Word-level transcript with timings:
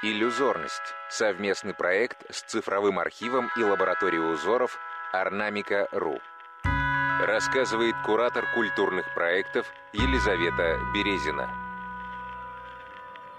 Иллюзорность– 0.00 0.94
совместный 1.10 1.74
проект 1.74 2.24
с 2.32 2.42
цифровым 2.42 3.00
архивом 3.00 3.50
и 3.56 3.64
лабораторией 3.64 4.32
узоров 4.32 4.78
Орнамика.ру. 5.12 6.20
Рассказывает 7.20 7.96
куратор 8.06 8.46
культурных 8.54 9.12
проектов 9.12 9.66
Елизавета 9.92 10.78
Березина. 10.94 11.50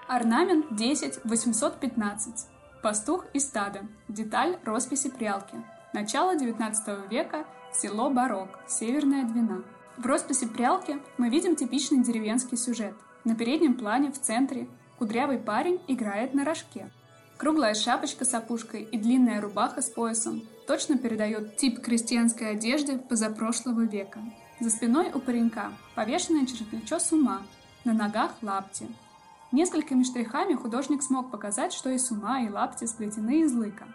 Орнамент 0.06 0.76
10 0.76 1.20
815. 1.24 2.48
Пастух 2.82 3.24
и 3.32 3.38
стадо. 3.38 3.86
Деталь 4.08 4.58
росписи 4.66 5.08
прялки. 5.08 5.54
Начало 5.94 6.36
XIX 6.36 7.08
века. 7.08 7.46
Село 7.72 8.10
Барок. 8.10 8.50
Северная 8.68 9.24
Двина. 9.24 9.64
В 9.96 10.04
росписи 10.04 10.46
прялки 10.46 10.98
мы 11.16 11.30
видим 11.30 11.56
типичный 11.56 12.02
деревенский 12.02 12.58
сюжет. 12.58 12.92
На 13.24 13.34
переднем 13.34 13.72
плане 13.72 14.12
в 14.12 14.20
центре 14.20 14.68
Кудрявый 15.00 15.38
парень 15.38 15.80
играет 15.88 16.34
на 16.34 16.44
рожке. 16.44 16.90
Круглая 17.38 17.72
шапочка 17.72 18.26
с 18.26 18.34
опушкой 18.34 18.82
и 18.82 18.98
длинная 18.98 19.40
рубаха 19.40 19.80
с 19.80 19.88
поясом 19.88 20.42
точно 20.66 20.98
передает 20.98 21.56
тип 21.56 21.80
крестьянской 21.80 22.50
одежды 22.50 22.98
позапрошлого 22.98 23.80
века. 23.80 24.20
За 24.60 24.68
спиной 24.68 25.10
у 25.14 25.18
паренька 25.18 25.72
повешенное 25.94 26.44
через 26.44 26.66
плечо 26.66 26.98
сума, 26.98 27.40
на 27.84 27.94
ногах 27.94 28.32
лапти. 28.42 28.88
Несколькими 29.52 30.02
штрихами 30.02 30.52
художник 30.52 31.02
смог 31.02 31.30
показать, 31.30 31.72
что 31.72 31.88
и 31.88 31.96
сума, 31.96 32.44
и 32.44 32.50
лапти 32.50 32.84
сплетены 32.84 33.40
из 33.40 33.54
лыка. 33.54 33.86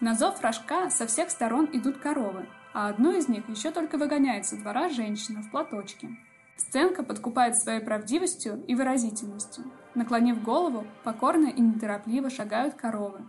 На 0.00 0.14
зов 0.14 0.40
рожка 0.40 0.88
со 0.88 1.06
всех 1.06 1.28
сторон 1.28 1.68
идут 1.74 1.98
коровы, 1.98 2.46
а 2.72 2.88
одну 2.88 3.12
из 3.12 3.28
них 3.28 3.46
еще 3.50 3.70
только 3.70 3.98
выгоняет 3.98 4.46
со 4.46 4.56
двора 4.56 4.88
женщина 4.88 5.42
в 5.42 5.50
платочке. 5.50 6.08
Сценка 6.56 7.02
подкупает 7.02 7.58
своей 7.58 7.80
правдивостью 7.80 8.64
и 8.66 8.74
выразительностью. 8.74 9.64
Наклонив 9.94 10.42
голову, 10.42 10.84
покорно 11.04 11.46
и 11.46 11.60
неторопливо 11.60 12.30
шагают 12.30 12.74
коровы. 12.74 13.20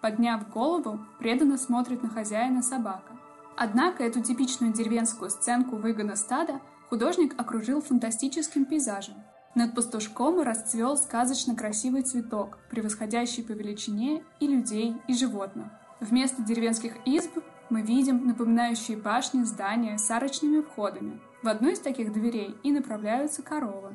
Подняв 0.00 0.50
голову, 0.50 1.00
преданно 1.18 1.56
смотрит 1.56 2.02
на 2.02 2.08
хозяина 2.08 2.62
собака. 2.62 3.16
Однако 3.56 4.02
эту 4.04 4.22
типичную 4.22 4.72
деревенскую 4.72 5.30
сценку 5.30 5.76
выгона 5.76 6.16
стада 6.16 6.60
художник 6.90 7.34
окружил 7.40 7.80
фантастическим 7.80 8.64
пейзажем. 8.64 9.14
Над 9.54 9.74
пастушком 9.74 10.40
расцвел 10.40 10.96
сказочно 10.96 11.54
красивый 11.54 12.02
цветок, 12.02 12.58
превосходящий 12.70 13.42
по 13.42 13.52
величине 13.52 14.22
и 14.40 14.46
людей, 14.46 14.96
и 15.08 15.14
животных. 15.14 15.66
Вместо 16.00 16.42
деревенских 16.42 16.94
изб 17.04 17.38
мы 17.70 17.82
видим 17.82 18.26
напоминающие 18.26 18.96
башни 18.96 19.44
здания 19.44 19.98
с 19.98 20.10
арочными 20.10 20.62
входами, 20.62 21.20
в 21.42 21.48
одну 21.48 21.68
из 21.68 21.80
таких 21.80 22.12
дверей 22.12 22.56
и 22.62 22.72
направляются 22.72 23.42
коровы. 23.42 23.94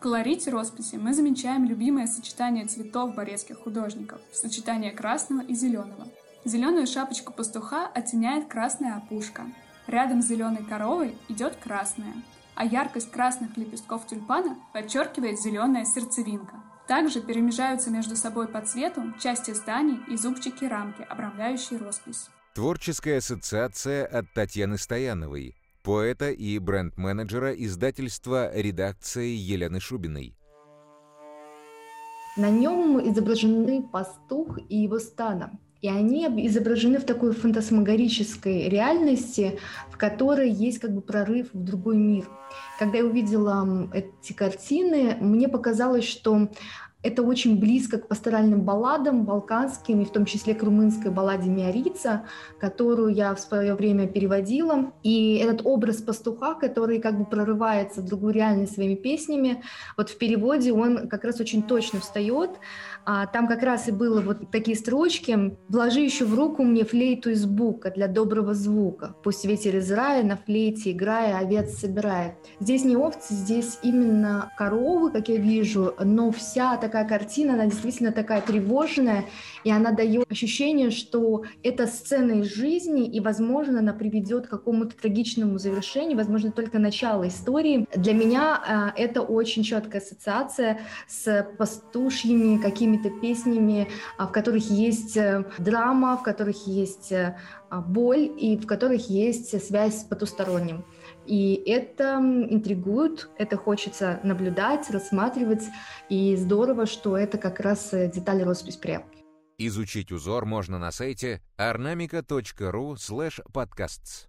Колорите 0.00 0.50
росписи 0.50 0.96
мы 0.96 1.14
замечаем 1.14 1.64
любимое 1.64 2.06
сочетание 2.06 2.66
цветов 2.66 3.14
борецких 3.14 3.58
художников, 3.58 4.20
сочетание 4.32 4.92
красного 4.92 5.40
и 5.40 5.54
зеленого. 5.54 6.08
Зеленую 6.44 6.86
шапочку 6.86 7.32
пастуха 7.32 7.86
оттеняет 7.86 8.46
красная 8.46 8.96
опушка. 8.96 9.46
Рядом 9.86 10.22
с 10.22 10.26
зеленой 10.26 10.64
коровой 10.64 11.16
идет 11.28 11.56
красная, 11.56 12.12
а 12.54 12.64
яркость 12.64 13.10
красных 13.10 13.56
лепестков 13.56 14.06
тюльпана 14.06 14.56
подчеркивает 14.72 15.40
зеленая 15.40 15.84
сердцевинка. 15.84 16.62
Также 16.86 17.20
перемежаются 17.20 17.90
между 17.90 18.16
собой 18.16 18.48
по 18.48 18.60
цвету 18.60 19.14
части 19.20 19.52
зданий 19.52 19.98
и 20.08 20.16
зубчики 20.16 20.64
рамки, 20.64 21.02
обрамляющие 21.02 21.78
роспись. 21.78 22.28
Творческая 22.54 23.18
ассоциация 23.18 24.06
от 24.06 24.32
Татьяны 24.32 24.78
Стояновой, 24.78 25.54
поэта 25.86 26.32
и 26.32 26.58
бренд-менеджера 26.58 27.52
издательства 27.52 28.50
редакции 28.52 29.28
Елены 29.28 29.78
Шубиной. 29.78 30.34
На 32.36 32.50
нем 32.50 32.98
изображены 33.08 33.84
пастух 33.84 34.58
и 34.68 34.78
его 34.78 34.98
стадо. 34.98 35.52
И 35.82 35.88
они 35.88 36.26
изображены 36.48 36.98
в 36.98 37.04
такой 37.04 37.32
фантасмагорической 37.32 38.68
реальности, 38.68 39.60
в 39.88 39.96
которой 39.96 40.50
есть 40.50 40.80
как 40.80 40.92
бы 40.92 41.02
прорыв 41.02 41.50
в 41.52 41.62
другой 41.62 41.98
мир. 41.98 42.28
Когда 42.80 42.98
я 42.98 43.04
увидела 43.04 43.88
эти 43.94 44.32
картины, 44.32 45.16
мне 45.20 45.46
показалось, 45.46 46.04
что 46.04 46.48
это 47.06 47.22
очень 47.22 47.58
близко 47.58 47.98
к 47.98 48.08
пасторальным 48.08 48.62
балладам 48.62 49.24
балканским, 49.24 50.00
и 50.00 50.04
в 50.04 50.10
том 50.10 50.24
числе 50.24 50.54
к 50.54 50.62
румынской 50.62 51.10
балладе 51.10 51.48
«Миорица», 51.48 52.24
которую 52.58 53.14
я 53.14 53.34
в 53.34 53.40
свое 53.40 53.74
время 53.74 54.08
переводила. 54.08 54.92
И 55.02 55.36
этот 55.36 55.64
образ 55.64 56.02
пастуха, 56.02 56.54
который 56.54 57.00
как 57.00 57.18
бы 57.18 57.24
прорывается 57.24 58.00
в 58.00 58.06
другую 58.06 58.34
реальность 58.34 58.74
своими 58.74 58.94
песнями, 58.94 59.62
вот 59.96 60.10
в 60.10 60.18
переводе 60.18 60.72
он 60.72 61.08
как 61.08 61.24
раз 61.24 61.40
очень 61.40 61.62
точно 61.62 62.00
встает. 62.00 62.50
А 63.04 63.26
там 63.26 63.46
как 63.46 63.62
раз 63.62 63.88
и 63.88 63.92
было 63.92 64.20
вот 64.20 64.50
такие 64.50 64.76
строчки 64.76 65.56
«Вложи 65.68 66.00
еще 66.00 66.24
в 66.24 66.34
руку 66.34 66.64
мне 66.64 66.84
флейту 66.84 67.30
из 67.30 67.46
бука 67.46 67.90
для 67.90 68.08
доброго 68.08 68.52
звука. 68.52 69.14
Пусть 69.22 69.44
ветер 69.44 69.76
из 69.76 69.92
рая 69.92 70.24
на 70.24 70.36
флейте 70.36 70.90
играя 70.90 71.38
овец 71.38 71.78
собирает». 71.78 72.34
Здесь 72.58 72.84
не 72.84 72.96
овцы, 72.96 73.34
здесь 73.34 73.78
именно 73.82 74.50
коровы, 74.58 75.10
как 75.12 75.28
я 75.28 75.36
вижу, 75.36 75.94
но 76.00 76.32
вся 76.32 76.76
такая 76.76 76.95
такая 76.96 77.18
картина, 77.18 77.54
она 77.54 77.66
действительно 77.66 78.12
такая 78.12 78.40
тревожная, 78.40 79.24
и 79.64 79.70
она 79.70 79.90
дает 79.90 80.30
ощущение, 80.30 80.90
что 80.90 81.44
это 81.62 81.86
сцена 81.86 82.40
из 82.40 82.54
жизни, 82.54 83.06
и, 83.06 83.20
возможно, 83.20 83.80
она 83.80 83.92
приведет 83.92 84.46
к 84.46 84.50
какому-то 84.50 84.96
трагичному 84.96 85.58
завершению, 85.58 86.16
возможно, 86.16 86.52
только 86.52 86.78
начало 86.78 87.28
истории. 87.28 87.86
Для 87.94 88.14
меня 88.14 88.92
э, 88.96 89.02
это 89.02 89.20
очень 89.20 89.62
четкая 89.62 90.00
ассоциация 90.00 90.80
с 91.06 91.46
пастушьими 91.58 92.60
какими-то 92.62 93.10
песнями, 93.10 93.88
э, 94.18 94.24
в 94.24 94.32
которых 94.32 94.70
есть 94.70 95.16
э, 95.18 95.44
драма, 95.58 96.16
в 96.16 96.22
которых 96.22 96.66
есть 96.66 97.12
э, 97.12 97.36
боль 97.70 98.30
и 98.38 98.56
в 98.56 98.66
которых 98.66 99.10
есть 99.10 99.62
связь 99.66 100.00
с 100.00 100.04
потусторонним. 100.04 100.84
И 101.26 101.62
это 101.66 102.18
интригует, 102.18 103.28
это 103.38 103.56
хочется 103.56 104.20
наблюдать, 104.22 104.90
рассматривать, 104.90 105.64
и 106.08 106.36
здорово, 106.36 106.86
что 106.86 107.16
это 107.16 107.38
как 107.38 107.60
раз 107.60 107.92
э, 107.92 108.10
деталь 108.10 108.42
роспись 108.42 108.76
прялки. 108.76 109.24
Изучить 109.58 110.12
узор 110.12 110.44
можно 110.44 110.78
на 110.78 110.92
сайте 110.92 111.40
ornamica.ru 111.58 112.96
podcasts. 113.52 114.28